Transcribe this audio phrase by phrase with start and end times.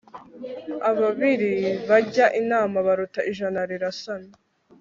[0.89, 1.53] abibiri
[1.89, 4.31] bajya inama baruta ijana rirasana